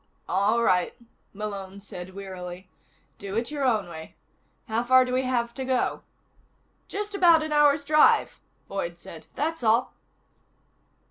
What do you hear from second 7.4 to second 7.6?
an